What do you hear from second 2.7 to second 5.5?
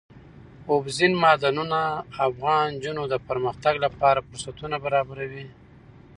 نجونو د پرمختګ لپاره فرصتونه برابروي.